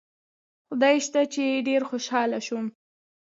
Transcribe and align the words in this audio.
خدای 0.67 0.97
شته 1.05 1.21
چې 1.33 1.63
ډېر 1.67 1.81
خوشاله 1.89 2.39
شوم. 2.47 2.65